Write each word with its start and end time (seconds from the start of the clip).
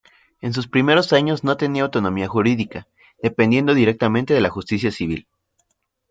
En 0.41 0.51
sus 0.51 0.67
primeros 0.67 1.13
años 1.13 1.43
no 1.43 1.57
tenía 1.57 1.83
autonomía 1.83 2.27
jurídica, 2.27 2.87
dependiendo 3.21 3.75
directamente 3.75 4.33
de 4.33 4.41
la 4.41 4.49
Justicia 4.49 4.89
civil. 4.91 5.27